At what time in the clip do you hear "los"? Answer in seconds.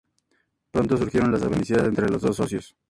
2.09-2.23